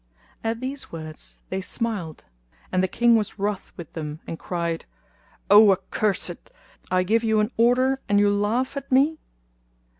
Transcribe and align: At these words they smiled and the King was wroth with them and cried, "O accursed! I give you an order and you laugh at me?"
At 0.43 0.61
these 0.61 0.91
words 0.91 1.43
they 1.49 1.61
smiled 1.61 2.23
and 2.71 2.81
the 2.81 2.87
King 2.87 3.15
was 3.15 3.37
wroth 3.37 3.71
with 3.77 3.93
them 3.93 4.19
and 4.25 4.39
cried, 4.39 4.85
"O 5.47 5.71
accursed! 5.71 6.49
I 6.89 7.03
give 7.03 7.23
you 7.23 7.39
an 7.39 7.51
order 7.55 8.01
and 8.09 8.19
you 8.19 8.31
laugh 8.33 8.75
at 8.75 8.91
me?" 8.91 9.19